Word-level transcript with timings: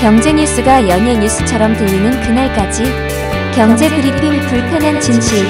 경제 0.00 0.32
뉴스가 0.32 0.88
연예 0.88 1.18
뉴스처럼 1.18 1.76
들리는 1.76 2.20
그날까지 2.20 2.84
경제 3.52 3.88
브리핑 3.88 4.30
불편한 4.46 5.00
진실 5.00 5.44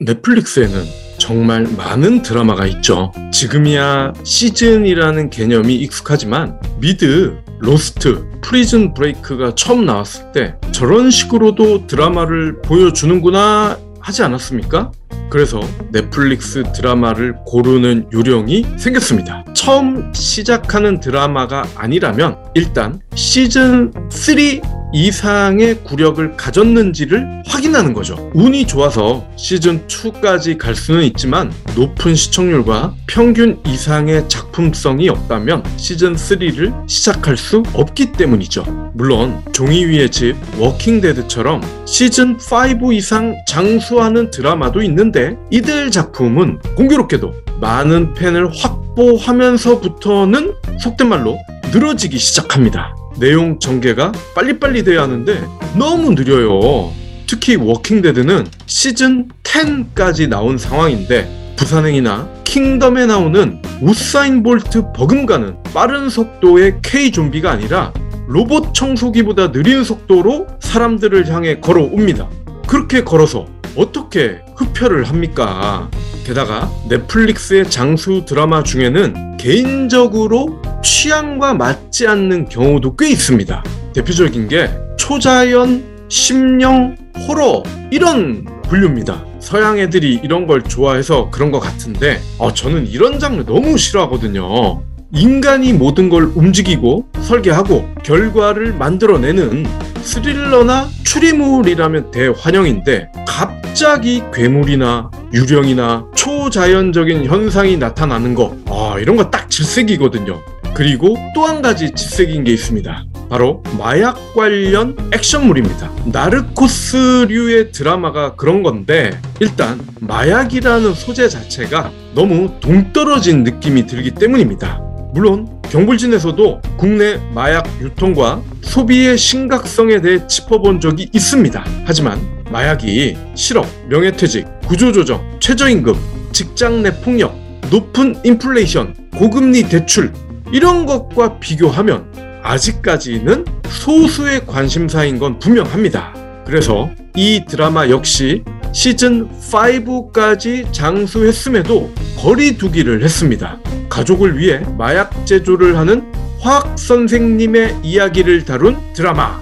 넷플릭스에는 0.00 0.84
정말 1.16 1.66
많은 1.78 2.20
드라마가 2.20 2.66
있죠. 2.66 3.12
지금이야 3.32 4.12
시즌이라는 4.24 5.30
개념이 5.30 5.74
익숙하지만 5.76 6.60
미드, 6.78 7.38
Lost, 7.58 8.28
Prison 8.42 8.92
Break가 8.92 9.54
처음 9.54 9.86
나왔을 9.86 10.30
때 10.32 10.56
저런 10.72 11.10
식으로도 11.10 11.86
드라마를 11.86 12.60
보여주는구나 12.60 13.78
하지 13.98 14.22
않았습니까? 14.22 14.92
그래서 15.30 15.60
넷플릭스 15.90 16.62
드라마를 16.74 17.36
고르는 17.46 18.08
요령이 18.12 18.66
생겼습니다. 18.78 19.44
처음 19.54 20.12
시작하는 20.14 21.00
드라마가 21.00 21.64
아니라면 21.76 22.38
일단 22.54 23.00
시즌 23.14 23.92
3 24.10 24.77
이상의 24.92 25.82
구력을 25.84 26.36
가졌는지를 26.36 27.42
확인하는 27.46 27.92
거죠. 27.92 28.30
운이 28.34 28.66
좋아서 28.66 29.26
시즌 29.36 29.86
2까지 29.86 30.56
갈 30.56 30.74
수는 30.74 31.04
있지만 31.04 31.52
높은 31.76 32.14
시청률과 32.14 32.94
평균 33.06 33.60
이상의 33.66 34.28
작품성이 34.28 35.08
없다면 35.08 35.62
시즌 35.76 36.14
3를 36.14 36.88
시작할 36.88 37.36
수 37.36 37.62
없기 37.74 38.12
때문이죠. 38.12 38.92
물론 38.94 39.42
종이 39.52 39.84
위의 39.84 40.10
집, 40.10 40.36
워킹데드처럼 40.58 41.60
시즌 41.84 42.38
5 42.82 42.92
이상 42.92 43.36
장수하는 43.46 44.30
드라마도 44.30 44.80
있는데 44.82 45.36
이들 45.50 45.90
작품은 45.90 46.60
공교롭게도 46.76 47.34
많은 47.60 48.14
팬을 48.14 48.50
확보하면서부터는 48.56 50.54
속된 50.80 51.08
말로 51.08 51.38
늘어지기 51.72 52.18
시작합니다. 52.18 52.94
내용 53.18 53.58
전개가 53.58 54.12
빨리빨리 54.34 54.84
돼야 54.84 55.02
하는데 55.02 55.44
너무 55.76 56.14
느려요. 56.14 56.92
특히 57.26 57.56
Walking 57.56 57.98
Dead는 57.98 58.46
시즌 58.66 59.28
10까지 59.42 60.28
나온 60.28 60.56
상황인데 60.56 61.54
부산행이나 61.56 62.28
킹덤에 62.44 63.06
나오는 63.06 63.60
우사인 63.82 64.42
볼트 64.42 64.92
버금가는 64.94 65.62
빠른 65.74 66.08
속도의 66.08 66.78
K 66.82 67.10
좀비가 67.12 67.50
아니라 67.50 67.92
로봇 68.28 68.74
청소기보다 68.74 69.52
느린 69.52 69.84
속도로 69.84 70.46
사람들을 70.60 71.28
향해 71.28 71.60
걸어옵니다. 71.60 72.28
그렇게 72.66 73.02
걸어서 73.02 73.46
어떻게 73.76 74.40
흡혈을 74.56 75.04
합니까? 75.04 75.90
게다가 76.28 76.70
넷플릭스의 76.90 77.70
장수 77.70 78.26
드라마 78.26 78.62
중에는 78.62 79.38
개인적으로 79.38 80.60
취향과 80.84 81.54
맞지 81.54 82.06
않는 82.06 82.50
경우도 82.50 82.96
꽤 82.96 83.08
있습니다. 83.08 83.64
대표적인 83.94 84.48
게 84.48 84.68
초자연, 84.98 86.06
심령, 86.10 86.98
호러 87.26 87.62
이런 87.90 88.44
분류입니다. 88.64 89.24
서양 89.40 89.78
애들이 89.78 90.20
이런 90.22 90.46
걸 90.46 90.62
좋아해서 90.62 91.30
그런 91.30 91.50
것 91.50 91.60
같은데 91.60 92.20
어, 92.36 92.52
저는 92.52 92.86
이런 92.88 93.18
장르 93.18 93.46
너무 93.46 93.78
싫어하거든요. 93.78 94.82
인간이 95.12 95.72
모든 95.72 96.08
걸 96.08 96.30
움직이고 96.34 97.06
설계하고 97.20 97.88
결과를 98.04 98.74
만들어내는 98.74 99.66
스릴러나 100.02 100.88
추리물이라면 101.04 102.10
대환영인데 102.10 103.08
갑자기 103.26 104.22
괴물이나 104.32 105.10
유령이나 105.32 106.06
초자연적인 106.14 107.24
현상이 107.26 107.76
나타나는 107.78 108.34
거 108.34 108.56
아, 108.66 108.96
이런 108.98 109.16
거 109.16 109.30
딱 109.30 109.50
질색이거든요. 109.50 110.40
그리고 110.74 111.16
또 111.34 111.46
한 111.46 111.62
가지 111.62 111.90
질색인 111.90 112.44
게 112.44 112.52
있습니다. 112.52 113.04
바로 113.30 113.62
마약 113.78 114.34
관련 114.34 114.96
액션물입니다. 115.12 115.90
나르코스류의 116.06 117.72
드라마가 117.72 118.36
그런 118.36 118.62
건데 118.62 119.18
일단 119.40 119.80
마약이라는 120.00 120.94
소재 120.94 121.28
자체가 121.28 121.90
너무 122.14 122.52
동떨어진 122.60 123.42
느낌이 123.44 123.86
들기 123.86 124.12
때문입니다. 124.12 124.80
물론 125.12 125.48
경불진에서도 125.70 126.60
국내 126.76 127.18
마약 127.34 127.66
유통과 127.80 128.42
소비의 128.62 129.18
심각성에 129.18 130.00
대해 130.00 130.26
짚어본 130.26 130.80
적이 130.80 131.08
있습니다. 131.12 131.64
하지만 131.84 132.20
마약이 132.50 133.16
실업, 133.34 133.66
명예퇴직, 133.88 134.46
구조조정, 134.66 135.38
최저임금, 135.40 135.94
직장 136.32 136.82
내 136.82 137.00
폭력, 137.00 137.34
높은 137.70 138.16
인플레이션, 138.24 138.94
고금리 139.16 139.68
대출 139.68 140.12
이런 140.52 140.86
것과 140.86 141.38
비교하면 141.38 142.06
아직까지는 142.42 143.44
소수의 143.68 144.46
관심사인 144.46 145.18
건 145.18 145.38
분명합니다. 145.38 146.14
그래서 146.46 146.90
이 147.14 147.44
드라마 147.46 147.88
역시 147.90 148.42
시즌 148.72 149.28
5까지 149.28 150.72
장수했음에도 150.72 151.92
거리두기를 152.16 153.02
했습니다. 153.02 153.58
가족을 153.88 154.38
위해 154.38 154.62
마약 154.76 155.26
제조를 155.26 155.76
하는 155.76 156.12
화학 156.40 156.78
선생님의 156.78 157.78
이야기를 157.82 158.44
다룬 158.44 158.76
드라마. 158.94 159.40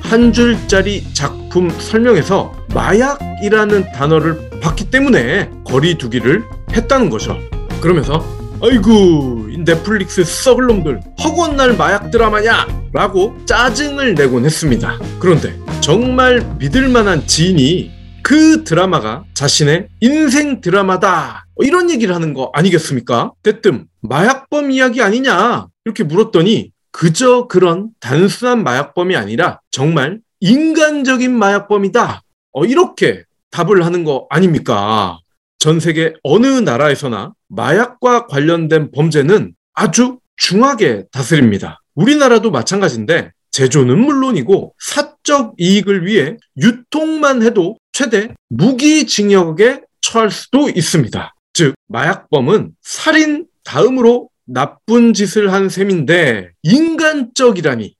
한 0.00 0.32
줄짜리 0.32 1.02
작품 1.14 1.70
설명에서 1.70 2.54
마약이라는 2.74 3.92
단어를 3.92 4.50
봤기 4.60 4.90
때문에 4.90 5.50
거리두기를 5.64 6.44
했다는 6.72 7.10
거죠. 7.10 7.38
그러면서 7.80 8.24
아이고 8.62 9.48
넷플릭스 9.64 10.24
썩을 10.24 10.66
놈들 10.66 11.00
허구한 11.22 11.56
날 11.56 11.76
마약 11.76 12.10
드라마냐 12.10 12.66
라고 12.92 13.36
짜증을 13.46 14.14
내곤 14.14 14.44
했습니다. 14.44 14.98
그런데 15.18 15.54
정말 15.80 16.46
믿을 16.58 16.88
만한 16.88 17.26
지인이 17.26 17.90
그 18.22 18.64
드라마가 18.64 19.24
자신의 19.34 19.88
인생 20.00 20.60
드라마다 20.60 21.43
이런 21.62 21.90
얘기를 21.90 22.14
하는 22.14 22.34
거 22.34 22.50
아니겠습니까? 22.52 23.32
대뜸 23.42 23.86
마약범 24.00 24.70
이야기 24.70 25.02
아니냐 25.02 25.68
이렇게 25.84 26.04
물었더니 26.04 26.72
그저 26.90 27.46
그런 27.48 27.90
단순한 28.00 28.62
마약범이 28.62 29.16
아니라 29.16 29.60
정말 29.70 30.20
인간적인 30.40 31.36
마약범이다 31.36 32.22
어, 32.52 32.64
이렇게 32.64 33.24
답을 33.50 33.84
하는 33.84 34.04
거 34.04 34.26
아닙니까? 34.30 35.18
전 35.58 35.80
세계 35.80 36.14
어느 36.22 36.46
나라에서나 36.46 37.32
마약과 37.48 38.26
관련된 38.26 38.90
범죄는 38.90 39.54
아주 39.72 40.18
중하게 40.36 41.04
다스립니다. 41.10 41.80
우리나라도 41.94 42.50
마찬가지인데 42.50 43.30
제조는 43.50 43.98
물론이고 43.98 44.74
사적 44.78 45.54
이익을 45.58 46.06
위해 46.06 46.36
유통만 46.56 47.42
해도 47.42 47.76
최대 47.92 48.34
무기징역에 48.50 49.80
처할 50.00 50.30
수도 50.30 50.68
있습니다. 50.68 51.34
즉 51.54 51.74
마약범은 51.88 52.72
살인 52.82 53.46
다음으로 53.64 54.28
나쁜 54.44 55.14
짓을 55.14 55.52
한 55.52 55.68
셈인데 55.70 56.50
인간적이라니 56.62 57.94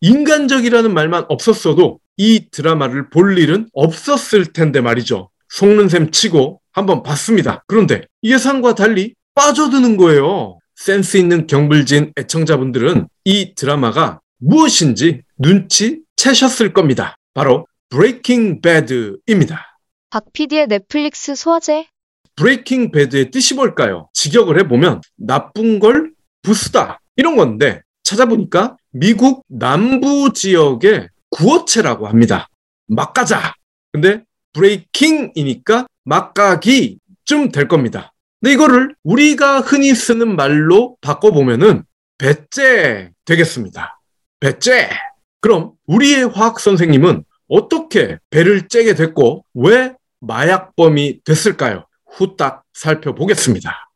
인간적이라는 0.00 0.94
말만 0.94 1.24
없었어도 1.28 1.98
이 2.16 2.48
드라마를 2.50 3.10
볼 3.10 3.36
일은 3.38 3.68
없었을 3.72 4.52
텐데 4.52 4.80
말이죠. 4.80 5.30
속는 5.48 5.88
셈 5.88 6.10
치고 6.10 6.60
한번 6.72 7.02
봤습니다. 7.02 7.64
그런데 7.66 8.02
예상과 8.22 8.74
달리 8.74 9.14
빠져드는 9.34 9.96
거예요. 9.96 10.58
센스 10.76 11.16
있는 11.16 11.46
경불진 11.46 12.12
애청자분들은 12.16 13.08
이 13.24 13.54
드라마가 13.54 14.20
무엇인지 14.38 15.22
눈치 15.38 16.02
채셨을 16.16 16.72
겁니다. 16.72 17.16
바로 17.34 17.66
Breaking 17.88 18.60
Bad입니다. 18.60 19.78
박 20.10 20.32
PD의 20.32 20.68
넷플릭스 20.68 21.34
소화제 21.34 21.86
Breaking 22.38 22.92
Bad의 22.92 23.32
뜻이 23.32 23.54
뭘까요? 23.54 24.08
직역을 24.12 24.60
해보면 24.60 25.00
나쁜 25.16 25.80
걸 25.80 26.12
부수다 26.42 27.00
이런 27.16 27.36
건데 27.36 27.82
찾아보니까 28.04 28.76
미국 28.92 29.44
남부 29.48 30.32
지역의 30.32 31.08
구어체라고 31.30 32.06
합니다. 32.06 32.48
막가자. 32.86 33.54
근데 33.92 34.22
브레이킹이니까 34.52 35.88
막가기 36.04 36.98
쯤 37.24 37.50
될 37.50 37.66
겁니다. 37.66 38.12
근데 38.40 38.54
이거를 38.54 38.94
우리가 39.02 39.60
흔히 39.60 39.92
쓰는 39.94 40.36
말로 40.36 40.96
바꿔보면은 41.00 41.82
배째 42.18 43.10
되겠습니다. 43.24 44.00
배째. 44.38 44.90
그럼 45.40 45.72
우리의 45.86 46.28
화학 46.28 46.60
선생님은 46.60 47.24
어떻게 47.48 48.18
배를 48.30 48.68
째게 48.68 48.94
됐고 48.94 49.44
왜 49.54 49.92
마약범이 50.20 51.24
됐을까요? 51.24 51.87
후딱 52.10 52.62
살펴보겠습니다. 52.74 53.88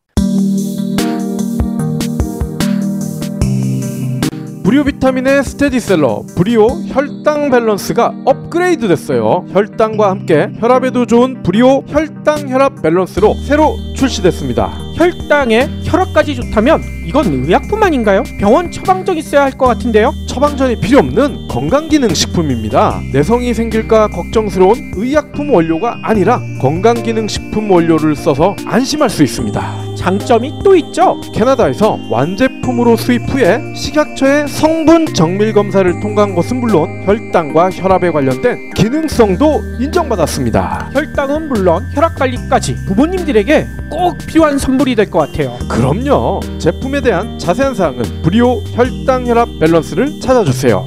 브리오 4.65 4.85
비타민의 4.85 5.45
스테디셀러 5.45 6.23
브리오 6.37 6.67
혈당 6.67 7.51
밸런스가 7.51 8.15
업그레이드 8.25 8.89
됐어요. 8.89 9.45
혈당과 9.51 10.09
함께 10.09 10.51
혈압에도 10.59 11.05
좋은 11.05 11.43
브리오 11.43 11.83
혈당 11.89 12.49
혈압 12.49 12.81
밸런스로 12.81 13.35
새로 13.35 13.77
출시됐습니다. 13.97 14.71
혈당에 14.97 15.69
혈압까지 15.85 16.35
좋다면 16.37 16.83
이건 17.07 17.45
의약품 17.45 17.83
아닌가요? 17.83 18.23
병원 18.39 18.71
처방전 18.71 19.17
있어야 19.19 19.43
할 19.43 19.53
것 19.53 19.67
같은데요? 19.67 20.13
처방전이 20.27 20.81
필요 20.81 20.99
없는 21.01 21.49
건강기능식품입니다. 21.49 23.01
내성이 23.13 23.53
생길까 23.55 24.09
걱정스러운 24.09 24.93
의약품 24.97 25.53
원료가 25.53 25.99
아니라 26.03 26.41
건강기능식품 26.61 27.71
원료를 27.71 28.17
써서 28.17 28.57
안심할 28.67 29.11
수 29.11 29.23
있습니다. 29.23 29.82
장점이 30.03 30.53
또 30.65 30.75
있죠? 30.75 31.21
캐나다에서 31.33 31.97
완제품으로 32.11 32.97
수입 32.97 33.23
후에 33.31 33.61
식약처의 33.77 34.49
성분 34.49 35.15
정밀 35.15 35.53
검사를 35.53 35.89
통과한 36.01 36.35
것은 36.35 36.59
물론 36.59 37.07
혈당과 37.07 37.71
혈압에 37.71 38.11
관련된 38.11 38.73
기능성도 38.75 39.61
인정받았습니다. 39.79 40.91
혈당은 40.93 41.49
물론 41.49 41.85
혈압 41.95 42.17
관리까지 42.17 42.75
부모님들에게 42.89 43.65
꼭 43.93 44.19
필요한 44.27 44.59
선물이 44.59 44.97
될 44.97 45.09
것 45.09 45.21
같아요. 45.21 45.57
그럼요. 45.69 46.41
제품에 46.59 47.01
대한 47.01 47.39
자세한 47.39 47.77
사항은 47.77 48.23
브리오 48.23 48.55
혈당 48.75 49.29
혈압 49.29 49.49
밸런스를 49.61 50.19
찾아주세요. 50.21 50.85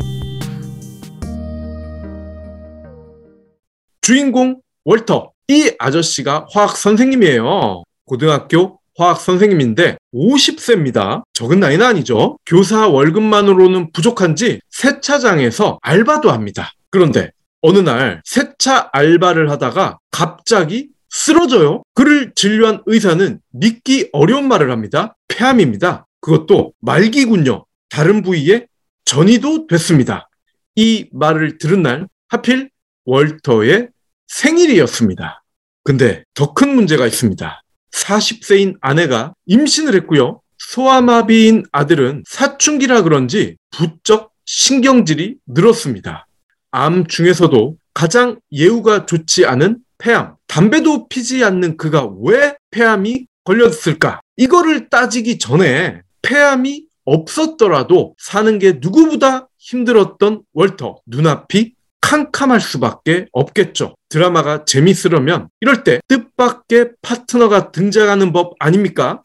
주인공 4.01 4.59
월터. 4.83 5.31
이 5.47 5.71
아저씨가 5.79 6.47
화학 6.51 6.75
선생님이에요. 6.75 7.83
고등학교 8.05 8.79
화학 8.97 9.19
선생님인데 9.19 9.97
50세입니다. 10.13 11.23
적은 11.33 11.59
나이는 11.59 11.85
아니죠. 11.85 12.37
교사 12.45 12.87
월급만으로는 12.87 13.91
부족한지 13.91 14.61
세차장에서 14.69 15.79
알바도 15.81 16.31
합니다. 16.31 16.71
그런데 16.89 17.31
어느 17.61 17.79
날 17.79 18.21
세차 18.25 18.89
알바를 18.93 19.49
하다가 19.51 19.99
갑자기 20.11 20.89
쓰러져요. 21.09 21.83
그를 21.93 22.31
진료한 22.35 22.81
의사는 22.85 23.39
믿기 23.51 24.09
어려운 24.13 24.47
말을 24.47 24.71
합니다. 24.71 25.15
폐암입니다. 25.27 26.05
그것도 26.21 26.73
말기군요. 26.81 27.65
다른 27.89 28.21
부위에 28.21 28.67
전이도 29.05 29.67
됐습니다. 29.67 30.29
이 30.75 31.07
말을 31.11 31.57
들은 31.57 31.81
날 31.81 32.07
하필 32.27 32.69
월터의 33.05 33.89
생일이었습니다. 34.27 35.43
근데 35.83 36.23
더 36.33 36.53
큰 36.53 36.75
문제가 36.75 37.05
있습니다. 37.05 37.61
40세인 37.95 38.75
아내가 38.81 39.33
임신을 39.45 39.95
했고요. 39.95 40.41
소아마비인 40.57 41.63
아들은 41.71 42.23
사춘기라 42.27 43.03
그런지 43.03 43.55
부쩍 43.71 44.31
신경질이 44.45 45.37
늘었습니다. 45.47 46.27
암 46.71 47.07
중에서도 47.07 47.77
가장 47.93 48.39
예후가 48.51 49.05
좋지 49.05 49.45
않은 49.45 49.79
폐암. 49.97 50.35
담배도 50.47 51.07
피지 51.07 51.43
않는 51.43 51.77
그가 51.77 52.09
왜 52.21 52.55
폐암이 52.71 53.27
걸렸을까? 53.45 54.19
이거를 54.37 54.89
따지기 54.89 55.37
전에 55.37 56.01
폐암이 56.21 56.85
없었더라도 57.05 58.15
사는 58.17 58.59
게 58.59 58.79
누구보다 58.81 59.47
힘들었던 59.57 60.41
월터. 60.53 60.97
눈앞이 61.05 61.74
캄캄할 62.05 62.61
수밖에 62.61 63.25
없겠죠. 63.31 63.95
드라마가 64.09 64.63
재밌으려면 64.63 65.49
이럴 65.59 65.83
때 65.83 65.99
뜻밖의 66.07 66.91
파트너가 67.01 67.71
등장하는 67.71 68.31
법 68.31 68.53
아닙니까? 68.59 69.23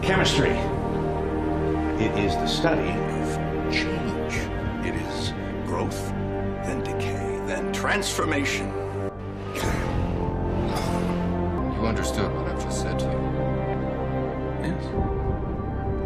Chemistry. 0.00 0.56
It 1.98 2.16
is 2.16 2.36
the 2.36 2.46
study 2.46 2.94
of 2.94 3.72
change. 3.72 4.38
It 4.86 4.94
is 4.94 5.34
growth, 5.66 5.98
then 6.64 6.80
decay, 6.84 7.42
then 7.48 7.72
transformation. 7.72 8.70
You 11.74 11.86
understood 11.86 12.30
what 12.32 12.46
I've 12.46 12.62
just 12.62 12.82
said 12.82 13.00
to 13.00 13.06
you. 13.06 13.18
Yes. 14.62 14.84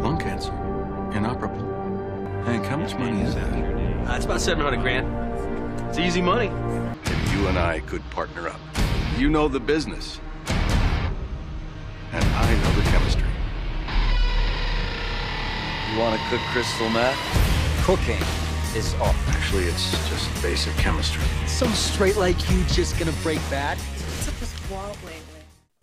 Lung 0.01 0.17
cancer. 0.17 0.51
Inoperable. 1.13 1.61
Hank, 2.43 2.65
how 2.65 2.77
much 2.77 2.95
money 2.95 3.21
is 3.21 3.35
that? 3.35 3.53
Uh, 4.09 4.15
it's 4.15 4.25
about 4.25 4.41
700 4.41 4.81
grand. 4.81 5.34
It's 5.89 5.99
easy 5.99 6.21
money. 6.21 6.49
If 7.05 7.33
you 7.33 7.47
and 7.47 7.57
I 7.57 7.79
could 7.81 8.01
partner 8.09 8.47
up. 8.47 8.59
You 9.17 9.29
know 9.29 9.47
the 9.47 9.59
business. 9.59 10.19
And 12.11 12.23
I 12.23 12.53
know 12.61 12.71
the 12.79 12.85
chemistry. 12.89 13.27
You 15.91 15.99
want 15.99 16.19
to 16.19 16.27
cook 16.29 16.41
crystal 16.51 16.89
meth? 16.89 17.17
Cooking 17.85 18.21
is 18.75 18.93
off. 18.95 19.15
Actually, 19.29 19.63
it's 19.65 19.91
just 20.09 20.29
basic 20.41 20.73
chemistry. 20.75 21.23
Some 21.47 21.71
straight 21.71 22.17
like 22.17 22.37
you 22.51 22.63
just 22.65 22.99
gonna 22.99 23.15
break 23.23 23.39
bad? 23.49 23.77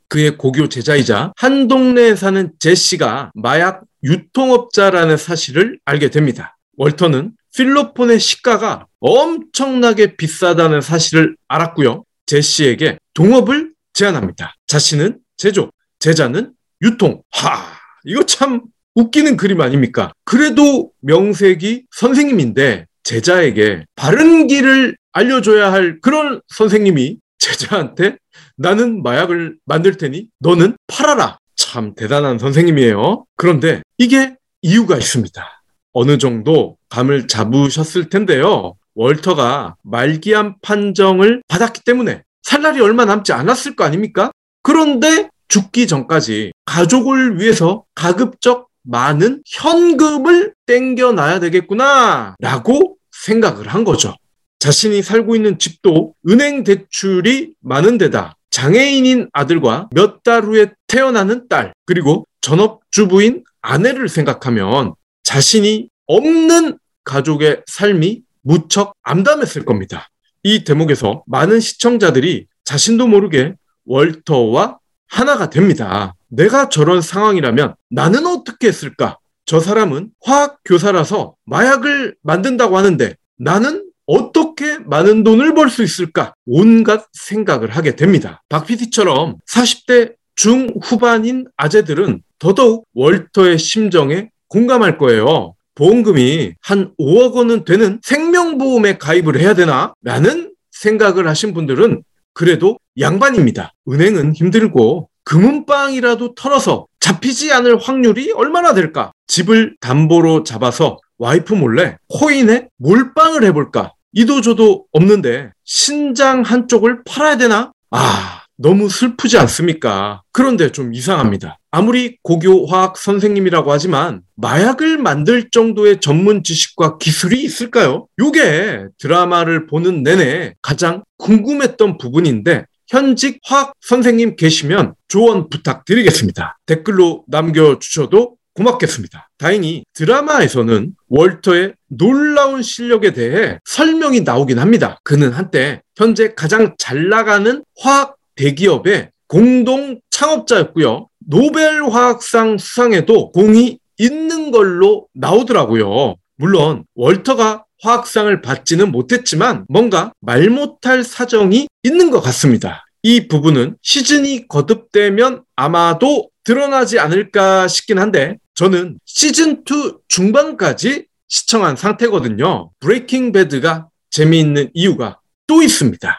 그의 0.08 0.36
고교 0.36 0.68
제자이자 0.68 1.32
한 1.36 1.68
동네에 1.68 2.16
사는 2.16 2.52
제시가 2.58 3.32
마약 3.34 3.84
유통업자라는 4.02 5.16
사실을 5.16 5.78
알게 5.86 6.10
됩니다. 6.10 6.58
월터는 6.82 7.32
필로폰의 7.54 8.18
시가가 8.18 8.86
엄청나게 8.98 10.16
비싸다는 10.16 10.80
사실을 10.80 11.36
알았고요. 11.46 12.04
제시에게 12.26 12.98
동업을 13.14 13.72
제안합니다. 13.92 14.56
자신은 14.66 15.18
제조, 15.36 15.70
제자는 16.00 16.52
유통. 16.80 17.22
하, 17.30 17.58
이거 18.04 18.24
참 18.24 18.62
웃기는 18.96 19.36
그림 19.36 19.60
아닙니까? 19.60 20.12
그래도 20.24 20.90
명색이 21.00 21.84
선생님인데 21.92 22.86
제자에게 23.04 23.84
바른 23.94 24.48
길을 24.48 24.96
알려줘야 25.12 25.72
할 25.72 26.00
그런 26.00 26.40
선생님이 26.48 27.18
제자한테 27.38 28.16
나는 28.56 29.02
마약을 29.02 29.56
만들 29.66 29.96
테니 29.96 30.26
너는 30.40 30.76
팔아라. 30.88 31.38
참 31.54 31.94
대단한 31.94 32.38
선생님이에요. 32.38 33.24
그런데 33.36 33.82
이게 33.98 34.34
이유가 34.62 34.96
있습니다. 34.96 35.61
어느 35.92 36.18
정도 36.18 36.76
감을 36.88 37.26
잡으셨을 37.28 38.08
텐데요. 38.08 38.74
월터가 38.94 39.76
말기암 39.82 40.56
판정을 40.62 41.42
받았기 41.48 41.82
때문에 41.84 42.22
살 42.42 42.62
날이 42.62 42.80
얼마 42.80 43.04
남지 43.04 43.32
않았을 43.32 43.76
거 43.76 43.84
아닙니까? 43.84 44.30
그런데 44.62 45.28
죽기 45.48 45.86
전까지 45.86 46.52
가족을 46.64 47.40
위해서 47.40 47.84
가급적 47.94 48.68
많은 48.84 49.42
현금을 49.46 50.54
땡겨놔야 50.66 51.40
되겠구나 51.40 52.36
라고 52.40 52.96
생각을 53.12 53.68
한 53.68 53.84
거죠. 53.84 54.14
자신이 54.58 55.02
살고 55.02 55.36
있는 55.36 55.58
집도 55.58 56.14
은행 56.28 56.64
대출이 56.64 57.52
많은 57.60 57.98
데다 57.98 58.36
장애인인 58.50 59.28
아들과 59.32 59.88
몇 59.92 60.22
달 60.22 60.44
후에 60.44 60.72
태어나는 60.86 61.48
딸, 61.48 61.72
그리고 61.86 62.26
전업주부인 62.42 63.44
아내를 63.62 64.08
생각하면 64.08 64.94
자신이 65.32 65.88
없는 66.08 66.78
가족의 67.04 67.62
삶이 67.66 68.20
무척 68.42 68.92
암담했을 69.02 69.64
겁니다. 69.64 70.10
이 70.42 70.62
대목에서 70.62 71.22
많은 71.26 71.58
시청자들이 71.58 72.48
자신도 72.64 73.06
모르게 73.06 73.54
월터와 73.86 74.78
하나가 75.08 75.48
됩니다. 75.48 76.14
내가 76.28 76.68
저런 76.68 77.00
상황이라면 77.00 77.76
나는 77.88 78.26
어떻게 78.26 78.68
했을까? 78.68 79.16
저 79.46 79.58
사람은 79.58 80.10
화학 80.20 80.58
교사라서 80.66 81.34
마약을 81.46 82.14
만든다고 82.22 82.76
하는데 82.76 83.16
나는 83.38 83.88
어떻게 84.04 84.80
많은 84.80 85.24
돈을 85.24 85.54
벌 85.54 85.70
수 85.70 85.82
있을까? 85.82 86.34
온갖 86.44 87.06
생각을 87.14 87.70
하게 87.70 87.96
됩니다. 87.96 88.42
박 88.50 88.66
PD처럼 88.66 89.36
40대 89.48 90.12
중후반인 90.34 91.46
아재들은 91.56 92.22
더더욱 92.38 92.86
월터의 92.92 93.58
심정에 93.58 94.28
공감할 94.56 94.98
거예요. 94.98 95.54
보험금이 95.74 96.52
한 96.60 96.92
5억 97.00 97.32
원은 97.32 97.64
되는 97.64 97.98
생명보험에 98.02 98.98
가입을 98.98 99.40
해야 99.40 99.54
되나? 99.54 99.94
라는 100.02 100.52
생각을 100.70 101.26
하신 101.26 101.54
분들은 101.54 102.02
그래도 102.34 102.78
양반입니다. 103.00 103.72
은행은 103.88 104.34
힘들고 104.34 105.08
금은방이라도 105.24 106.34
털어서 106.34 106.86
잡히지 107.00 107.50
않을 107.52 107.78
확률이 107.78 108.30
얼마나 108.32 108.74
될까? 108.74 109.12
집을 109.26 109.76
담보로 109.80 110.42
잡아서 110.44 110.98
와이프 111.16 111.54
몰래 111.54 111.96
코인에 112.08 112.68
몰빵을 112.76 113.44
해볼까? 113.44 113.92
이도 114.12 114.42
저도 114.42 114.84
없는데 114.92 115.50
신장 115.64 116.42
한쪽을 116.42 117.04
팔아야 117.04 117.38
되나? 117.38 117.72
아, 117.90 118.41
너무 118.62 118.88
슬프지 118.88 119.38
않습니까? 119.38 120.22
그런데 120.30 120.70
좀 120.70 120.94
이상합니다. 120.94 121.58
아무리 121.72 122.16
고교 122.22 122.66
화학 122.66 122.96
선생님이라고 122.96 123.72
하지만 123.72 124.22
마약을 124.36 124.98
만들 124.98 125.50
정도의 125.50 126.00
전문 126.00 126.44
지식과 126.44 126.98
기술이 126.98 127.42
있을까요? 127.42 128.06
요게 128.20 128.86
드라마를 128.98 129.66
보는 129.66 130.04
내내 130.04 130.54
가장 130.62 131.02
궁금했던 131.18 131.98
부분인데 131.98 132.66
현직 132.86 133.40
화학 133.44 133.72
선생님 133.80 134.36
계시면 134.36 134.94
조언 135.08 135.48
부탁드리겠습니다. 135.48 136.58
댓글로 136.66 137.24
남겨주셔도 137.26 138.36
고맙겠습니다. 138.54 139.28
다행히 139.38 139.82
드라마에서는 139.94 140.92
월터의 141.08 141.74
놀라운 141.88 142.62
실력에 142.62 143.12
대해 143.12 143.58
설명이 143.64 144.20
나오긴 144.20 144.58
합니다. 144.58 145.00
그는 145.02 145.32
한때 145.32 145.82
현재 145.96 146.34
가장 146.34 146.74
잘 146.78 147.08
나가는 147.08 147.64
화학 147.78 148.16
대기업의 148.36 149.10
공동 149.26 150.00
창업자였고요. 150.10 151.08
노벨 151.26 151.84
화학상 151.84 152.58
수상에도 152.58 153.32
공이 153.32 153.78
있는 153.98 154.50
걸로 154.50 155.06
나오더라고요. 155.14 156.16
물론 156.36 156.84
월터가 156.94 157.64
화학상을 157.80 158.42
받지는 158.42 158.92
못했지만 158.92 159.64
뭔가 159.68 160.12
말 160.20 160.50
못할 160.50 161.02
사정이 161.02 161.68
있는 161.82 162.10
것 162.10 162.20
같습니다. 162.20 162.84
이 163.02 163.26
부분은 163.26 163.76
시즌이 163.82 164.48
거듭되면 164.48 165.42
아마도 165.56 166.30
드러나지 166.44 166.98
않을까 166.98 167.68
싶긴 167.68 167.98
한데 167.98 168.38
저는 168.54 168.98
시즌2 169.06 169.98
중반까지 170.08 171.06
시청한 171.28 171.76
상태거든요. 171.76 172.70
브레이킹 172.80 173.32
배드가 173.32 173.88
재미있는 174.10 174.70
이유가 174.74 175.18
또 175.46 175.62
있습니다. 175.62 176.18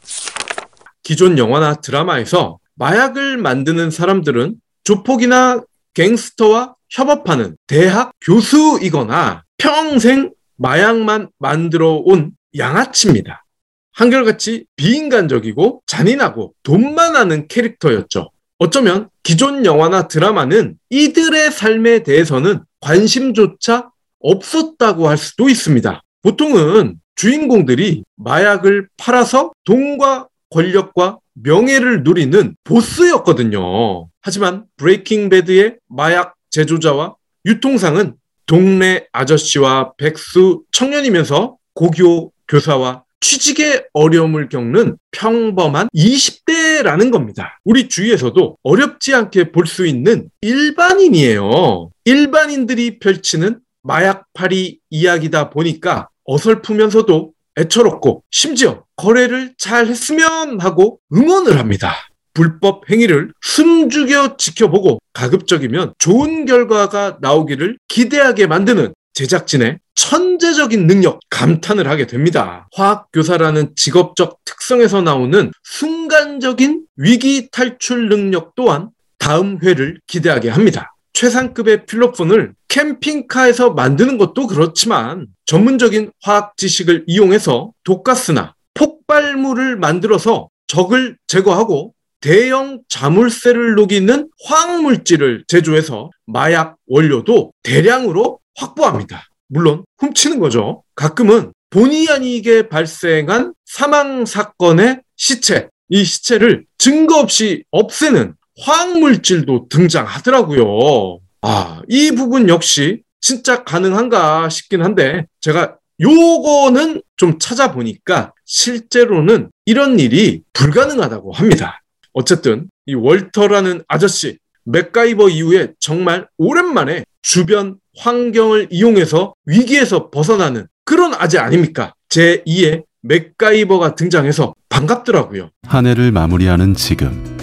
기존 1.03 1.37
영화나 1.37 1.75
드라마에서 1.75 2.59
마약을 2.75 3.37
만드는 3.37 3.91
사람들은 3.91 4.55
조폭이나 4.83 5.61
갱스터와 5.93 6.75
협업하는 6.89 7.57
대학 7.67 8.11
교수이거나 8.21 9.43
평생 9.57 10.31
마약만 10.57 11.29
만들어 11.39 11.91
온 11.93 12.31
양아치입니다. 12.57 13.43
한결같이 13.91 14.65
비인간적이고 14.75 15.83
잔인하고 15.85 16.53
돈만 16.63 17.15
하는 17.15 17.47
캐릭터였죠. 17.47 18.31
어쩌면 18.57 19.09
기존 19.23 19.65
영화나 19.65 20.07
드라마는 20.07 20.77
이들의 20.89 21.51
삶에 21.51 22.03
대해서는 22.03 22.63
관심조차 22.79 23.89
없었다고 24.19 25.09
할 25.09 25.17
수도 25.17 25.49
있습니다. 25.49 26.01
보통은 26.21 26.95
주인공들이 27.15 28.03
마약을 28.15 28.87
팔아서 28.97 29.51
돈과 29.65 30.27
권력과 30.53 31.17
명예를 31.33 32.03
누리는 32.03 32.55
보스였거든요. 32.63 34.07
하지만 34.21 34.65
브레이킹 34.77 35.29
배드의 35.29 35.77
마약 35.89 36.35
제조자와 36.51 37.15
유통상은 37.45 38.13
동네 38.45 39.07
아저씨와 39.11 39.93
백수 39.97 40.63
청년이면서 40.71 41.57
고교 41.73 42.31
교사와 42.47 43.03
취직의 43.19 43.85
어려움을 43.93 44.49
겪는 44.49 44.97
평범한 45.11 45.87
20대라는 45.95 47.09
겁니다. 47.11 47.59
우리 47.63 47.87
주위에서도 47.87 48.57
어렵지 48.63 49.15
않게 49.15 49.51
볼 49.51 49.65
수 49.65 49.87
있는 49.87 50.29
일반인이에요. 50.41 51.89
일반인들이 52.05 52.99
펼치는 52.99 53.59
마약팔이 53.83 54.79
이야기다 54.89 55.49
보니까 55.49 56.09
어설프면서도 56.25 57.32
애처롭고 57.57 58.23
심지어 58.31 58.83
거래를 58.95 59.53
잘 59.57 59.87
했으면 59.87 60.59
하고 60.59 60.99
응원을 61.13 61.59
합니다. 61.59 61.93
불법 62.33 62.89
행위를 62.89 63.31
숨죽여 63.41 64.37
지켜보고 64.37 64.99
가급적이면 65.13 65.93
좋은 65.99 66.45
결과가 66.45 67.19
나오기를 67.21 67.77
기대하게 67.87 68.47
만드는 68.47 68.93
제작진의 69.13 69.77
천재적인 69.95 70.87
능력 70.87 71.19
감탄을 71.29 71.87
하게 71.87 72.07
됩니다. 72.07 72.67
화학교사라는 72.73 73.73
직업적 73.75 74.39
특성에서 74.43 75.01
나오는 75.01 75.51
순간적인 75.63 76.83
위기 76.97 77.49
탈출 77.51 78.09
능력 78.09 78.55
또한 78.55 78.89
다음 79.19 79.59
회를 79.61 79.99
기대하게 80.07 80.49
합니다. 80.49 80.92
최상급의 81.13 81.85
필로폰을 81.85 82.53
캠핑카에서 82.67 83.71
만드는 83.71 84.17
것도 84.17 84.47
그렇지만 84.47 85.27
전문적인 85.45 86.11
화학 86.21 86.57
지식을 86.57 87.05
이용해서 87.07 87.71
독가스나 87.83 88.55
폭발물을 88.73 89.77
만들어서 89.77 90.49
적을 90.67 91.17
제거하고 91.27 91.93
대형 92.19 92.81
자물쇠를 92.87 93.75
녹이는 93.75 94.29
화학물질을 94.45 95.43
제조해서 95.47 96.09
마약 96.25 96.77
원료도 96.87 97.51
대량으로 97.63 98.39
확보합니다. 98.55 99.27
물론 99.49 99.83
훔치는 99.99 100.39
거죠. 100.39 100.83
가끔은 100.95 101.51
본의 101.69 102.07
아니게 102.09 102.69
발생한 102.69 103.53
사망 103.65 104.25
사건의 104.25 105.01
시체, 105.15 105.69
이 105.89 106.03
시체를 106.03 106.65
증거 106.77 107.19
없이 107.19 107.63
없애는 107.71 108.35
화학물질도 108.59 109.67
등장하더라고요. 109.69 111.19
아, 111.41 111.81
이 111.87 112.11
부분 112.11 112.49
역시 112.49 113.01
진짜 113.21 113.63
가능한가 113.63 114.49
싶긴 114.49 114.81
한데 114.83 115.25
제가 115.41 115.77
요거는 115.99 117.01
좀 117.17 117.39
찾아보니까 117.39 118.33
실제로는 118.45 119.49
이런 119.65 119.99
일이 119.99 120.41
불가능하다고 120.53 121.31
합니다. 121.33 121.81
어쨌든 122.13 122.69
이 122.85 122.93
월터라는 122.95 123.83
아저씨 123.87 124.37
맥가이버 124.65 125.29
이후에 125.29 125.73
정말 125.79 126.27
오랜만에 126.37 127.03
주변 127.21 127.77
환경을 127.97 128.67
이용해서 128.71 129.33
위기에서 129.45 130.09
벗어나는 130.09 130.67
그런 130.85 131.13
아재 131.13 131.37
아닙니까? 131.37 131.93
제2의 132.09 132.83
맥가이버가 133.01 133.95
등장해서 133.95 134.53
반갑더라고요. 134.69 135.49
한 135.67 135.85
해를 135.85 136.11
마무리하는 136.11 136.73
지금 136.75 137.33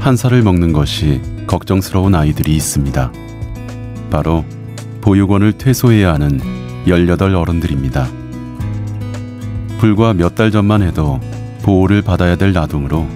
한 0.00 0.16
살을 0.16 0.42
먹는 0.42 0.72
것이 0.72 1.20
걱정스러운 1.46 2.14
아이들이 2.14 2.54
있습니다. 2.56 3.12
바로 4.10 4.44
보육원을 5.00 5.52
퇴소해야 5.54 6.14
하는 6.14 6.40
18 6.86 7.34
어른들입니다. 7.34 8.06
불과 9.78 10.14
몇 10.14 10.34
달 10.34 10.50
전만 10.50 10.82
해도 10.82 11.20
보호를 11.62 12.02
받아야 12.02 12.36
될 12.36 12.56
아동으로 12.56 13.06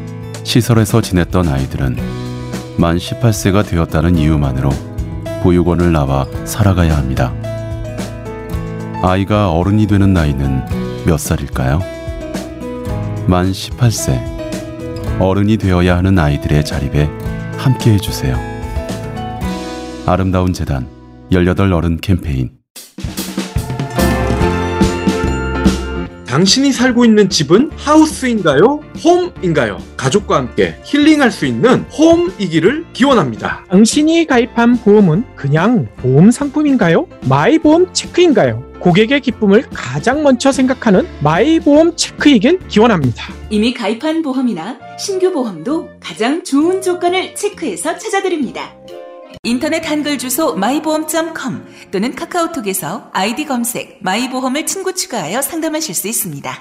시설에서 0.42 1.00
지냈던 1.00 1.48
아이들은 1.48 1.96
만 2.76 2.96
18세가 2.96 3.66
되었다는 3.68 4.16
이유만으로 4.16 4.70
보육원을 5.42 5.92
나와 5.92 6.26
살아가야 6.44 6.96
합니다. 6.96 7.32
아이가 9.02 9.50
어른이 9.52 9.86
되는 9.86 10.12
나이는 10.12 11.04
몇 11.06 11.18
살일까요? 11.18 11.80
만 13.26 13.52
18세. 13.52 14.39
어른이 15.20 15.58
되어야 15.58 15.98
하는 15.98 16.18
아이들의 16.18 16.64
자립에 16.64 17.04
함께 17.58 17.92
해주세요. 17.92 18.36
아름다운 20.06 20.52
재단 20.54 20.88
18 21.30 21.72
어른 21.72 21.98
캠페인 22.00 22.50
당신이 26.26 26.72
살고 26.72 27.04
있는 27.04 27.28
집은 27.28 27.70
하우스인가요? 27.76 28.80
홈인가요? 29.04 29.78
가족과 29.96 30.36
함께 30.36 30.76
힐링할 30.84 31.30
수 31.30 31.44
있는 31.44 31.80
홈이기를 31.90 32.86
기원합니다. 32.92 33.64
당신이 33.68 34.26
가입한 34.26 34.78
보험은 34.78 35.24
그냥 35.34 35.88
보험 35.96 36.30
상품인가요? 36.30 37.06
마이보험 37.28 37.92
체크인가요? 37.92 38.69
고객의 38.80 39.20
기쁨을 39.20 39.68
가장 39.72 40.22
먼저 40.22 40.50
생각하는 40.50 41.06
마이보험 41.22 41.96
체크이길 41.96 42.66
기원합니다. 42.68 43.32
이미 43.50 43.74
가입한 43.74 44.22
보험이나 44.22 44.78
신규 44.98 45.32
보험도 45.32 45.90
가장 46.00 46.42
좋은 46.42 46.80
조건을 46.80 47.34
체크해서 47.34 47.98
찾아드립니다. 47.98 48.74
인터넷 49.42 49.88
한글 49.88 50.18
주소 50.18 50.54
마이보험.com 50.56 51.90
또는 51.90 52.14
카카오톡에서 52.14 53.10
아이디 53.12 53.44
검색 53.44 53.98
마이보험을 54.02 54.66
친구 54.66 54.94
추가하여 54.94 55.42
상담하실 55.42 55.94
수 55.94 56.08
있습니다. 56.08 56.58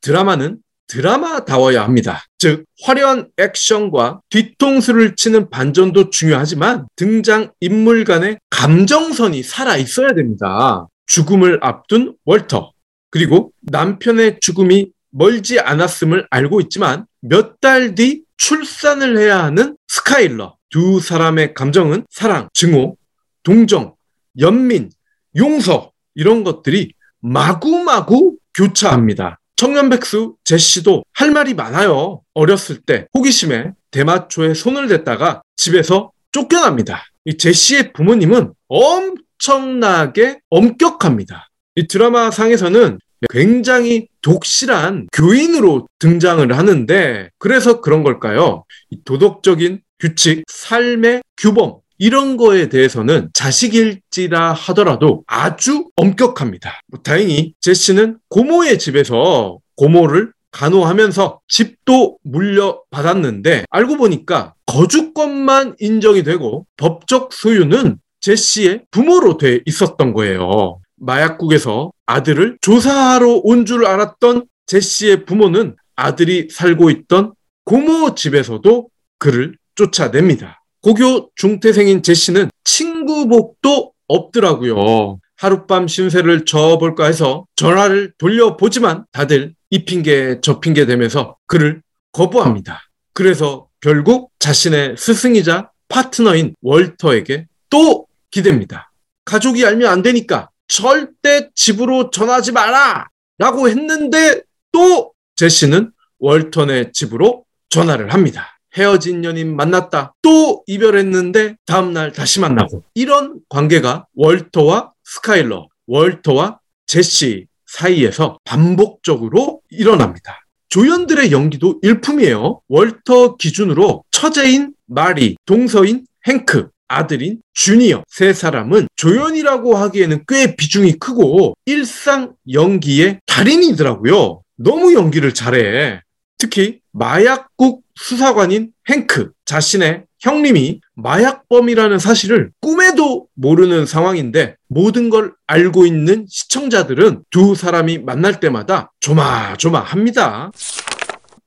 드라마는 0.00 0.58
드라마다워야 0.86 1.82
합니다. 1.84 2.24
즉 2.38 2.64
화려한 2.82 3.28
액션과 3.36 4.22
뒤통수를 4.30 5.14
치는 5.14 5.50
반전도 5.50 6.10
중요하지만 6.10 6.86
등장 6.96 7.52
인물 7.60 8.04
간의 8.04 8.38
감정선이 8.50 9.42
살아 9.42 9.76
있어야 9.76 10.14
됩니다. 10.14 10.88
죽음을 11.10 11.58
앞둔 11.60 12.14
월터 12.24 12.72
그리고 13.10 13.50
남편의 13.62 14.38
죽음이 14.40 14.92
멀지 15.10 15.58
않았음을 15.58 16.28
알고 16.30 16.60
있지만 16.62 17.06
몇 17.20 17.60
달 17.60 17.96
뒤 17.96 18.22
출산을 18.36 19.18
해야 19.18 19.42
하는 19.42 19.76
스카일러 19.88 20.56
두 20.70 21.00
사람의 21.00 21.54
감정은 21.54 22.06
사랑, 22.08 22.48
증오, 22.54 22.96
동정, 23.42 23.96
연민, 24.38 24.90
용서 25.36 25.90
이런 26.14 26.44
것들이 26.44 26.92
마구마구 27.20 28.36
교차합니다. 28.54 29.40
청년백수 29.56 30.36
제시도 30.44 31.04
할 31.12 31.32
말이 31.32 31.54
많아요. 31.54 32.22
어렸을 32.34 32.80
때 32.80 33.06
호기심에 33.14 33.72
대마초에 33.90 34.54
손을 34.54 34.86
댔다가 34.86 35.42
집에서 35.56 36.12
쫓겨납니다. 36.32 37.04
이 37.24 37.36
제시의 37.36 37.92
부모님은 37.92 38.52
엄 38.68 39.14
청나게 39.40 40.38
엄격합니다. 40.50 41.48
이 41.76 41.86
드라마 41.88 42.30
상에서는 42.30 42.98
굉장히 43.28 44.08
독실한 44.22 45.08
교인으로 45.12 45.86
등장을 45.98 46.56
하는데 46.56 47.30
그래서 47.38 47.80
그런 47.80 48.02
걸까요? 48.02 48.64
도덕적인 49.04 49.80
규칙, 49.98 50.44
삶의 50.48 51.22
규범 51.36 51.80
이런 51.98 52.38
거에 52.38 52.70
대해서는 52.70 53.28
자식일지라 53.34 54.54
하더라도 54.54 55.22
아주 55.26 55.90
엄격합니다. 55.96 56.80
뭐 56.86 57.00
다행히 57.02 57.52
제시는 57.60 58.18
고모의 58.30 58.78
집에서 58.78 59.58
고모를 59.76 60.32
간호하면서 60.50 61.40
집도 61.46 62.18
물려받았는데 62.24 63.66
알고 63.68 63.98
보니까 63.98 64.54
거주권만 64.64 65.76
인정이 65.78 66.22
되고 66.22 66.66
법적 66.78 67.34
소유는 67.34 67.98
제시의 68.20 68.82
부모로 68.90 69.36
돼 69.38 69.60
있었던 69.66 70.12
거예요. 70.12 70.80
마약국에서 70.96 71.92
아들을 72.06 72.58
조사하러 72.60 73.40
온 73.44 73.64
줄 73.64 73.86
알았던 73.86 74.46
제시의 74.66 75.24
부모는 75.24 75.76
아들이 75.96 76.48
살고 76.50 76.90
있던 76.90 77.34
고모 77.64 78.14
집에서도 78.14 78.88
그를 79.18 79.56
쫓아냅니다. 79.74 80.62
고교 80.82 81.30
중퇴생인 81.36 82.02
제시는 82.02 82.50
친구복도 82.64 83.92
없더라고요. 84.08 85.18
하룻밤 85.36 85.88
신세를 85.88 86.44
져볼까 86.44 87.06
해서 87.06 87.46
전화를 87.56 88.12
돌려보지만 88.18 89.06
다들 89.12 89.54
이 89.70 89.84
핑계 89.84 90.38
저 90.42 90.60
핑계 90.60 90.84
대면서 90.86 91.36
그를 91.46 91.82
거부합니다. 92.12 92.82
그래서 93.14 93.68
결국 93.80 94.30
자신의 94.38 94.96
스승이자 94.98 95.70
파트너인 95.88 96.54
월터에게 96.62 97.46
또 97.70 98.06
기댑니다. 98.30 98.86
가족이 99.24 99.64
알면 99.64 99.90
안 99.90 100.02
되니까 100.02 100.50
절대 100.68 101.50
집으로 101.54 102.10
전화하지 102.10 102.52
마라! 102.52 103.08
라고 103.38 103.68
했는데 103.68 104.42
또 104.72 105.12
제시는 105.36 105.92
월터의 106.18 106.92
집으로 106.92 107.44
전화를 107.70 108.12
합니다. 108.12 108.60
헤어진 108.76 109.24
연인 109.24 109.56
만났다. 109.56 110.14
또 110.22 110.62
이별했는데 110.66 111.56
다음날 111.66 112.12
다시 112.12 112.40
만나고. 112.40 112.84
이런 112.94 113.40
관계가 113.48 114.06
월터와 114.14 114.92
스카일러, 115.04 115.68
월터와 115.86 116.60
제시 116.86 117.46
사이에서 117.66 118.38
반복적으로 118.44 119.60
일어납니다. 119.70 120.44
조연들의 120.68 121.32
연기도 121.32 121.80
일품이에요. 121.82 122.60
월터 122.68 123.36
기준으로 123.36 124.04
처제인 124.10 124.74
마리, 124.86 125.36
동서인 125.46 126.06
행크, 126.26 126.68
아들인 126.90 127.40
주니어 127.54 128.02
세 128.08 128.32
사람은 128.32 128.88
조연이라고 128.96 129.76
하기에는 129.76 130.24
꽤 130.26 130.56
비중이 130.56 130.94
크고 130.94 131.54
일상 131.64 132.34
연기의 132.52 133.20
달인이더라고요. 133.26 134.42
너무 134.56 134.92
연기를 134.94 135.32
잘해. 135.32 136.02
특히 136.36 136.80
마약국 136.92 137.82
수사관인 137.94 138.72
행크 138.88 139.30
자신의 139.44 140.04
형님이 140.20 140.80
마약범이라는 140.96 141.98
사실을 141.98 142.50
꿈에도 142.60 143.28
모르는 143.34 143.86
상황인데 143.86 144.56
모든 144.68 145.10
걸 145.10 145.34
알고 145.46 145.86
있는 145.86 146.26
시청자들은 146.28 147.24
두 147.30 147.54
사람이 147.54 147.98
만날 147.98 148.40
때마다 148.40 148.92
조마조마합니다. 149.00 150.50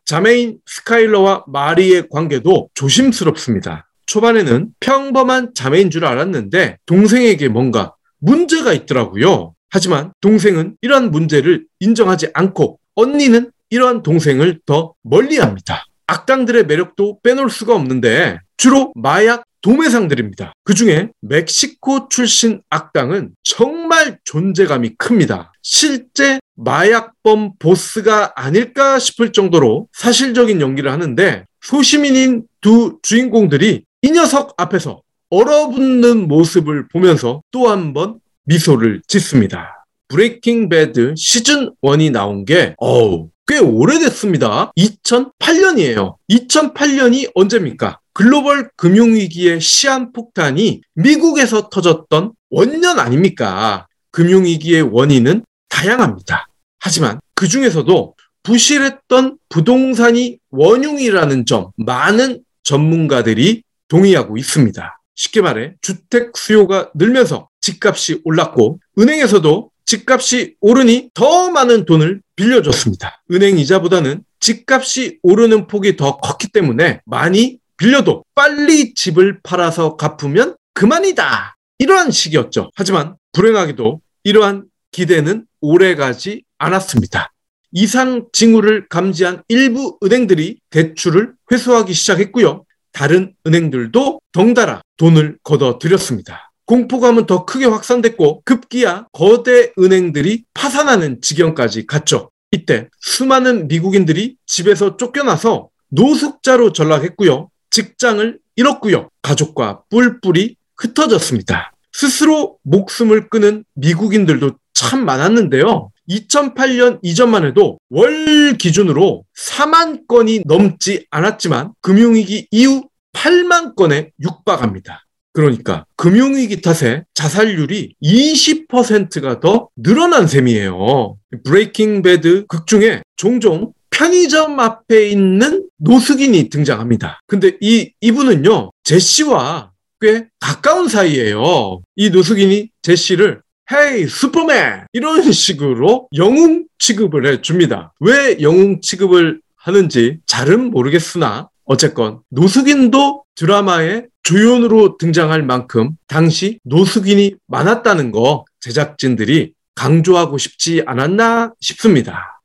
자매인 0.06 0.60
스카일러와 0.66 1.46
마리의 1.48 2.08
관계도 2.10 2.70
조심스럽습니다. 2.74 3.88
초반에는 4.06 4.70
평범한 4.80 5.54
자매인 5.54 5.90
줄 5.90 6.06
알았는데 6.06 6.78
동생에게 6.86 7.50
뭔가 7.50 7.96
문제가 8.20 8.74
있더라고요. 8.74 9.54
하지만 9.70 10.14
동생은 10.22 10.76
이러한 10.82 11.12
문제를 11.12 11.66
인정하지 11.80 12.30
않고 12.34 12.80
언니는 12.96 13.52
이러한 13.70 14.04
동생을 14.04 14.60
더 14.66 14.94
멀리합니다. 15.02 15.86
악당들의 16.08 16.68
매력도 16.68 17.20
빼놓을 17.24 17.50
수가 17.50 17.74
없는데 17.76 18.40
주로 18.58 18.94
마약 18.96 19.46
도매상들입니다. 19.62 20.54
그 20.64 20.74
중에 20.74 21.10
멕시코 21.22 22.10
출신 22.10 22.62
악당은 22.70 23.32
정말 23.44 24.20
존재감이 24.26 24.96
큽니다. 24.98 25.54
실제 25.62 26.40
마약범 26.56 27.54
보스가 27.58 28.34
아닐까 28.36 29.00
싶을 29.00 29.32
정도로 29.32 29.88
사실적인 29.94 30.62
연기를 30.62 30.92
하는데 30.92 31.46
소시민인 31.62 32.44
두 32.62 33.00
주인공들이 33.02 33.86
이 34.04 34.12
녀석 34.12 34.54
앞에서 34.58 35.02
얼어붙는 35.30 36.28
모습을 36.28 36.88
보면서 36.90 37.42
또 37.52 37.70
한 37.70 37.94
번 37.94 38.20
미소를 38.46 39.02
짓습니다. 39.08 39.86
Breaking 40.10 40.68
Bad 40.68 41.14
시즌 41.16 41.72
1이 41.82 42.12
나온 42.12 42.44
게 42.44 42.76
어우 42.78 43.30
꽤 43.48 43.60
오래됐습니다. 43.60 44.74
2008년이에요. 44.78 46.16
2008년이 46.30 47.32
언제입니까? 47.34 48.00
글로벌 48.14 48.70
금융위기의 48.76 49.62
시한폭탄이 49.62 50.82
미국에서 50.96 51.70
터졌던 51.70 52.34
원년 52.50 53.00
아닙니까? 53.00 53.88
금융위기의 54.12 54.82
원인은 54.82 55.46
다양합니다. 55.70 56.48
하지만 56.80 57.20
그 57.36 57.48
중에서도 57.48 58.14
부실했던 58.44 59.38
부동산이 59.48 60.38
원흉이라는 60.52 61.46
점 61.46 61.72
많은 61.78 62.44
전문가들이 62.64 63.64
동의하고 63.88 64.38
있습니다. 64.38 65.00
쉽게 65.16 65.42
말해 65.42 65.76
주택 65.82 66.36
수요가 66.36 66.90
늘면서 66.96 67.50
집값이 67.62 68.22
올랐고 68.24 68.80
은행에서도 68.98 69.72
집값이 69.86 70.56
오르니 70.62 71.12
더 71.14 71.50
많은 71.52 71.86
돈을 71.86 72.22
빌려줬습니다. 72.36 73.24
은행 73.32 73.58
이자보다는 73.60 74.24
집값이 74.40 75.20
오르는 75.22 75.68
폭이 75.68 75.96
더 75.96 76.18
컸기 76.18 76.50
때문에 76.52 77.02
많이 77.06 77.60
빌려도 77.78 78.24
빨리 78.36 78.94
집을 78.94 79.40
팔아서 79.44 79.96
갚으면 79.98 80.56
그만이다. 80.74 81.56
이러한 81.80 82.12
식이었죠. 82.12 82.72
하지만 82.76 83.16
불행하게도 83.34 84.02
이러한 84.24 84.66
기대는 84.92 85.46
오래가지 85.60 86.44
않았습니다. 86.58 87.34
이상 87.72 88.28
징후를 88.32 88.88
감지한 88.88 89.44
일부 89.48 89.98
은행들이 90.04 90.60
대출을 90.70 91.34
회수하기 91.52 91.94
시작했고요. 91.94 92.64
다른 92.94 93.34
은행들도 93.46 94.22
덩달아 94.32 94.82
돈을 94.98 95.38
걷어들였습니다. 95.44 96.52
공포감은 96.66 97.26
더 97.26 97.46
크게 97.46 97.66
확산됐고 97.66 98.44
급기야 98.46 99.08
거대 99.12 99.74
은행들이 99.78 100.46
파산하는 100.54 101.22
지경까지 101.22 101.88
갔죠. 101.88 102.30
이때 102.52 102.88
수많은 103.02 103.68
미국인들이 103.68 104.38
집에서 104.46 104.96
쫓겨나서 104.96 105.70
노숙자로 105.90 106.72
전락했고요. 106.72 107.50
직장을 107.72 108.40
잃었고요. 108.56 109.10
가족과 109.22 109.84
뿔뿔이 109.90 110.56
흩어졌습니다. 110.78 111.74
스스로 111.92 112.58
목숨을 112.64 113.30
끊은 113.30 113.66
미국인들도 113.74 114.52
참 114.74 115.06
많았는데요. 115.06 115.92
2008년 116.10 117.00
이전만 117.02 117.46
해도 117.46 117.78
월 117.90 118.54
기준으로 118.58 119.24
4만 119.38 120.08
건이 120.08 120.44
넘지 120.46 121.06
않았지만 121.10 121.74
금융위기 121.82 122.48
이후 122.52 122.88
8만 123.14 123.76
건에 123.76 124.12
육박합니다. 124.22 125.06
그러니까 125.34 125.86
금융위기 125.96 126.62
탓에 126.62 127.04
자살률이 127.16 127.96
20%가 128.04 129.40
더 129.40 129.70
늘어난 129.76 130.28
셈이에요. 130.28 131.18
Breaking 131.44 132.04
Bad 132.04 132.46
극 132.48 132.68
중에 132.68 133.02
종종 133.16 133.74
편의점 133.90 134.60
앞에 134.60 135.10
있는 135.10 135.68
노숙인이 135.78 136.50
등장합니다. 136.50 137.20
근데 137.28 137.58
이, 137.62 137.92
이분은요, 138.02 138.72
제시와 138.84 139.72
꽤 140.02 140.28
가까운 140.40 140.88
사이예요. 140.88 141.82
이 141.96 142.10
노숙인이 142.10 142.70
제시를 142.82 143.42
hey 143.72 144.08
Superman 144.08 144.88
이런 144.94 145.22
식으로 145.32 146.08
영웅 146.16 146.66
취급을 146.80 147.26
해줍니다. 147.26 147.94
왜 148.00 148.38
영웅 148.42 148.82
취급을 148.82 149.42
하는지 149.56 150.20
잘은 150.26 150.72
모르겠으나 150.72 151.50
어쨌건 151.66 152.20
노숙인도 152.30 153.24
드라마에 153.36 154.06
조연으로 154.24 154.98
등장할 154.98 155.44
만큼 155.44 155.92
당시 156.08 156.60
노숙인이 156.64 157.36
많았다는 157.48 158.12
거 158.12 158.46
제작진들이 158.60 159.54
강조하고 159.76 160.38
싶지 160.38 160.84
않았나 160.86 161.54
싶습니다. 161.60 162.42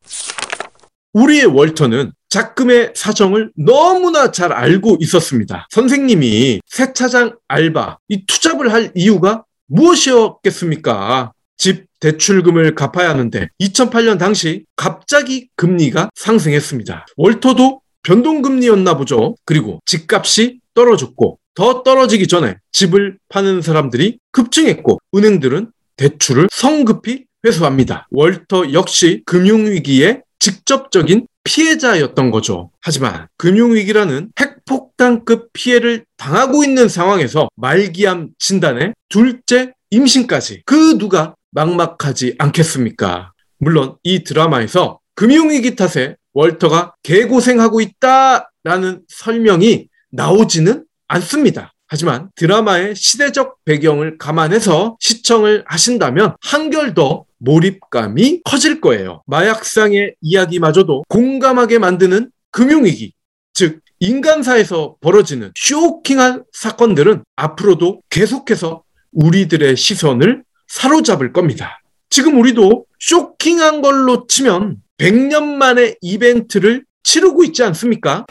우리의 1.12 1.46
월터는 1.46 2.12
작금의 2.28 2.92
사정을 2.94 3.52
너무나 3.56 4.30
잘 4.30 4.52
알고 4.52 4.98
있었습니다. 5.00 5.66
선생님이 5.70 6.60
세차장 6.66 7.36
알바, 7.48 7.98
이 8.08 8.26
투잡을 8.26 8.72
할 8.72 8.92
이유가 8.94 9.44
무엇이었겠습니까? 9.68 11.32
집 11.56 11.86
대출금을 12.00 12.74
갚아야 12.74 13.10
하는데 13.10 13.48
2008년 13.60 14.18
당시 14.18 14.64
갑자기 14.76 15.48
금리가 15.56 16.10
상승했습니다. 16.14 17.06
월터도 17.16 17.80
변동금리였나 18.04 18.96
보죠. 18.96 19.34
그리고 19.44 19.80
집값이 19.84 20.60
떨어졌고 20.74 21.38
더 21.54 21.82
떨어지기 21.82 22.28
전에 22.28 22.56
집을 22.72 23.18
파는 23.28 23.62
사람들이 23.62 24.18
급증했고 24.30 25.00
은행들은 25.14 25.72
대출을 25.96 26.48
성급히 26.52 27.24
회수합니다. 27.44 28.06
월터 28.12 28.72
역시 28.72 29.22
금융위기의 29.26 30.22
직접적인 30.38 31.26
피해자였던 31.42 32.30
거죠. 32.30 32.70
하지만 32.80 33.26
금융위기라는 33.38 34.30
핵 34.38 34.47
폭 34.68 34.88
혈당급 34.98 35.52
피해를 35.52 36.04
당하고 36.16 36.64
있는 36.64 36.88
상황에서 36.88 37.48
말기암 37.54 38.30
진단에 38.38 38.92
둘째 39.08 39.72
임신까지 39.90 40.62
그 40.66 40.98
누가 40.98 41.34
막막하지 41.52 42.34
않겠습니까? 42.38 43.32
물론 43.58 43.96
이 44.02 44.24
드라마에서 44.24 44.98
금융위기 45.14 45.76
탓에 45.76 46.16
월터가 46.34 46.94
개고생하고 47.02 47.80
있다라는 47.80 49.02
설명이 49.08 49.88
나오지는 50.10 50.84
않습니다. 51.06 51.72
하지만 51.86 52.30
드라마의 52.34 52.94
시대적 52.94 53.64
배경을 53.64 54.18
감안해서 54.18 54.98
시청을 55.00 55.64
하신다면 55.66 56.36
한결 56.42 56.92
더 56.92 57.24
몰입감이 57.38 58.42
커질 58.44 58.80
거예요. 58.80 59.22
마약상의 59.26 60.16
이야기마저도 60.20 61.04
공감하게 61.08 61.78
만드는 61.78 62.30
금융위기, 62.50 63.14
즉 63.54 63.80
인간사에서 64.00 64.96
벌어지는 65.00 65.52
쇼킹한 65.56 66.44
사건들은 66.52 67.24
앞으로도 67.36 68.02
계속해서 68.10 68.82
우리들의 69.12 69.76
시선을 69.76 70.44
사로잡을 70.68 71.32
겁니다. 71.32 71.80
지금 72.10 72.38
우리도 72.38 72.86
쇼킹한 73.00 73.82
걸로 73.82 74.26
치면 74.26 74.76
100년 74.98 75.44
만의 75.44 75.96
이벤트를 76.00 76.84
치르고 77.02 77.44
있지 77.44 77.62
않습니까? 77.64 78.26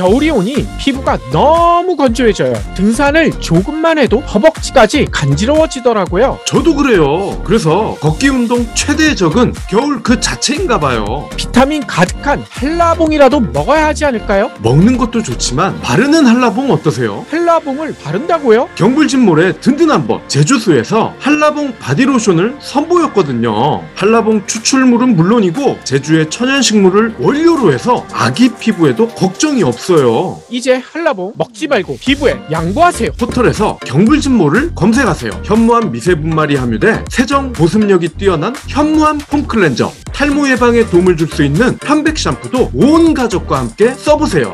겨울이 0.00 0.30
오니 0.30 0.66
피부가 0.78 1.18
너무 1.30 1.94
건조해져요. 1.94 2.54
등산을 2.74 3.32
조금만 3.32 3.98
해도 3.98 4.20
허벅지까지 4.20 5.06
간지러워지더라고요. 5.12 6.38
저도 6.46 6.74
그래요. 6.74 7.38
그래서 7.44 7.98
걷기 8.00 8.30
운동 8.30 8.66
최대의 8.74 9.14
적은 9.14 9.52
겨울 9.68 10.02
그 10.02 10.18
자체인가 10.18 10.80
봐요. 10.80 11.28
비타민 11.36 11.86
가득한 11.86 12.42
한라봉이라도 12.48 13.40
먹어야 13.40 13.88
하지 13.88 14.06
않을까요? 14.06 14.50
먹는 14.62 14.96
것도 14.96 15.22
좋지만 15.22 15.78
바르는 15.82 16.24
한라봉 16.24 16.70
어떠세요? 16.70 17.26
한라봉을 17.28 17.96
바른다고요? 18.02 18.70
경불진몰의 18.76 19.60
든든한 19.60 20.06
법 20.06 20.26
제주수에서 20.30 21.12
한라봉 21.18 21.74
바디로션을 21.78 22.56
선보였거든요. 22.58 23.82
한라봉 23.96 24.46
추출물은 24.46 25.14
물론이고 25.14 25.80
제주의 25.84 26.30
천연식물을 26.30 27.16
원료로 27.18 27.70
해서 27.74 28.06
아기 28.14 28.48
피부에도 28.48 29.06
걱정이 29.08 29.62
없어요. 29.62 29.89
이제 30.50 30.74
한라봉 30.74 31.34
먹지 31.36 31.66
말고 31.66 31.98
피부에 32.00 32.38
양보하세요. 32.50 33.12
포털에서 33.18 33.78
경불진몰을 33.86 34.74
검색하세요. 34.74 35.42
현무암 35.44 35.90
미세 35.90 36.14
분말이 36.14 36.56
함유돼 36.56 37.04
세정 37.10 37.52
보습력이 37.52 38.10
뛰어난 38.10 38.54
현무암 38.68 39.18
폼클렌저 39.18 39.90
탈모 40.12 40.48
예방에 40.50 40.84
도움을 40.86 41.16
줄 41.16 41.30
수 41.30 41.44
있는 41.44 41.76
편백 41.78 42.18
샴푸도 42.18 42.70
온 42.74 43.14
가족과 43.14 43.58
함께 43.60 43.92
써보세요. 43.94 44.52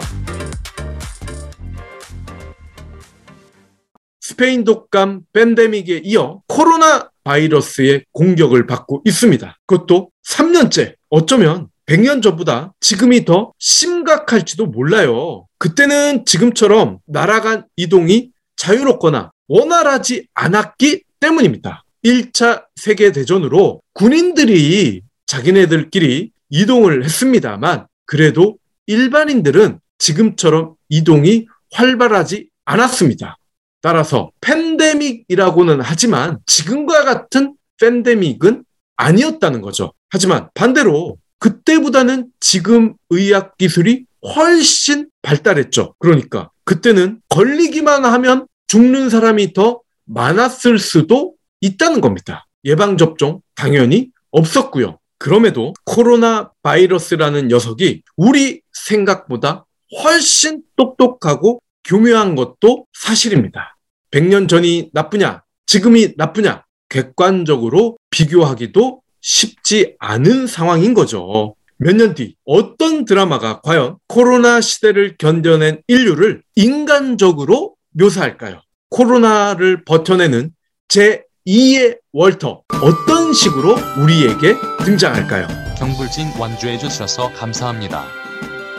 스페인 4.21 4.65
독감 4.65 5.23
팬데믹에 5.33 6.03
이어 6.05 6.43
코로나 6.49 7.09
바이러스의 7.25 8.05
공격을 8.13 8.67
받고 8.67 9.03
있습니다. 9.05 9.59
그것도 9.67 10.11
3년째 10.29 10.95
어쩌면 11.11 11.69
100년 11.87 12.23
전보다 12.23 12.75
지금이 12.81 13.25
더 13.25 13.53
심각할지도 13.59 14.67
몰라요. 14.67 15.47
그때는 15.59 16.25
지금처럼 16.25 16.99
나라 17.07 17.41
간 17.41 17.67
이동이 17.77 18.31
자유롭거나 18.57 19.31
원활하지 19.49 20.27
않았기 20.35 21.05
때문입니다. 21.21 21.85
1차 22.05 22.65
세계대전으로 22.77 23.81
군인들이 23.95 25.03
자기네들끼리 25.27 26.31
이동을 26.51 27.05
했습니다만 27.05 27.87
그래도 28.05 28.59
일반인들은 28.87 29.81
지금처럼 29.99 30.75
이동이 30.89 31.47
활발하지 31.73 32.49
않았습니다. 32.65 33.37
따라서 33.81 34.31
팬데믹이라고는 34.41 35.81
하지만 35.81 36.39
지금과 36.47 37.05
같은 37.05 37.57
팬데믹은 37.81 38.65
아니었다는 38.97 39.61
거죠. 39.61 39.93
하지만 40.11 40.49
반대로 40.55 41.19
그때보다는 41.39 42.29
지금 42.41 42.95
의학 43.11 43.57
기술이 43.57 44.07
훨씬 44.35 45.09
발달했죠. 45.23 45.95
그러니까 45.99 46.51
그때는 46.65 47.21
걸리기만 47.29 48.05
하면 48.05 48.47
죽는 48.69 49.11
사람이 49.11 49.53
더 49.53 49.81
많았을 50.05 50.79
수도 50.79 51.35
있다는 51.61 52.01
겁니다. 52.01 52.47
예방접종 52.65 53.41
당연히 53.55 54.11
없었고요. 54.31 54.99
그럼에도 55.19 55.73
코로나 55.85 56.51
바이러스라는 56.63 57.49
녀석이 57.49 58.03
우리 58.17 58.61
생각보다 58.73 59.65
훨씬 60.03 60.63
똑똑하고 60.77 61.63
교묘한 61.85 62.35
것도 62.35 62.87
사실입니다. 62.93 63.77
100년 64.11 64.49
전이 64.49 64.91
나쁘냐, 64.93 65.43
지금이 65.67 66.15
나쁘냐, 66.17 66.65
객관적으로 66.89 67.97
비교하기도 68.11 69.03
쉽지 69.31 69.97
않은 69.99 70.47
상황인 70.47 70.95
거죠. 70.95 71.55
몇 71.79 71.95
년 71.97 72.15
뒤 72.15 72.37
어떤 72.47 73.05
드라마가 73.05 73.61
과연 73.61 73.97
코로나 74.09 74.61
시대를 74.61 75.17
견뎌낸 75.19 75.83
인류를 75.89 76.43
인간적으로 76.55 77.75
묘사할까요? 77.93 78.63
코로나를 78.91 79.85
버텨내는 79.85 80.53
제2의 80.89 81.99
월터 82.13 82.63
어떤 82.81 83.33
식으로 83.35 83.77
우리에게 83.99 84.55
등장할까요? 84.85 85.49
경불진 85.77 86.29
완주해 86.39 86.79
주셔서 86.79 87.31
감사합니다. 87.33 88.05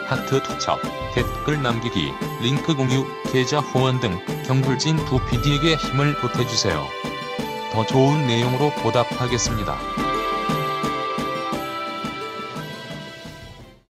하트 0.05 0.41
투척, 0.41 0.79
댓글 1.13 1.61
남기기, 1.61 2.11
링크 2.41 2.73
공유, 2.73 3.05
계좌 3.31 3.59
후원 3.59 3.99
등 3.99 4.17
경불진 4.45 4.95
두 5.05 5.19
PD에게 5.29 5.75
힘을 5.75 6.15
보태주세요. 6.15 6.83
더 7.73 7.85
좋은 7.85 8.25
내용으로 8.25 8.71
보답하겠습니다. 8.81 10.06